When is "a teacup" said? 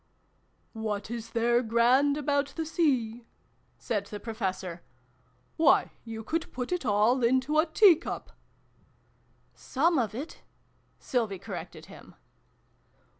7.59-8.31